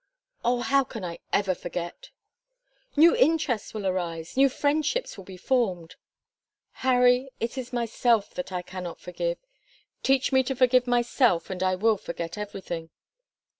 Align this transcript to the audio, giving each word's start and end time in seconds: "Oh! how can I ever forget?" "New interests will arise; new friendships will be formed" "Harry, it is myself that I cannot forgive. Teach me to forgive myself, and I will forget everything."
"Oh! 0.43 0.61
how 0.61 0.83
can 0.83 1.05
I 1.05 1.19
ever 1.31 1.53
forget?" 1.53 2.09
"New 2.95 3.15
interests 3.15 3.71
will 3.71 3.85
arise; 3.85 4.35
new 4.35 4.49
friendships 4.49 5.15
will 5.15 5.25
be 5.25 5.37
formed" 5.37 5.95
"Harry, 6.87 7.29
it 7.39 7.55
is 7.55 7.71
myself 7.71 8.33
that 8.33 8.51
I 8.51 8.63
cannot 8.63 8.99
forgive. 8.99 9.37
Teach 10.01 10.31
me 10.31 10.41
to 10.45 10.55
forgive 10.55 10.87
myself, 10.87 11.51
and 11.51 11.61
I 11.61 11.75
will 11.75 11.97
forget 11.97 12.35
everything." 12.35 12.89